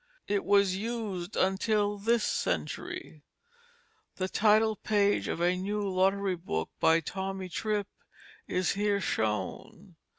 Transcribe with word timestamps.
It 0.27 0.43
was 0.43 0.75
used 0.75 1.35
until 1.35 1.99
this 1.99 2.23
century. 2.23 3.23
The 4.15 4.27
title 4.27 4.75
page 4.75 5.27
of 5.27 5.39
A 5.39 5.55
New 5.55 5.87
Lottery 5.87 6.37
Book 6.37 6.71
by 6.79 7.01
Tommy 7.01 7.49
Trip 7.49 7.85
is 8.47 8.71
here 8.71 8.99
shown. 8.99 9.95